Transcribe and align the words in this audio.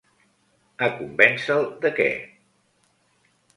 A 0.87 0.89
convènce'l 1.01 1.69
de 1.85 1.93
què? 2.01 2.09